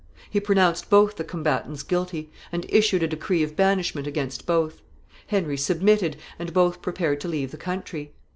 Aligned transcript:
He 0.31 0.39
pronounced 0.39 0.89
both 0.89 1.17
the 1.17 1.23
combatants 1.23 1.83
guilty, 1.83 2.31
and 2.51 2.65
issued 2.69 3.03
a 3.03 3.07
decree 3.07 3.43
of 3.43 3.55
banishment 3.55 4.07
against 4.07 4.47
both. 4.47 4.81
Henry 5.27 5.57
submitted, 5.57 6.17
and 6.39 6.53
both 6.53 6.81
prepared 6.81 7.21
to 7.21 7.27
leave 7.27 7.51
the 7.51 7.57
country. 7.57 8.11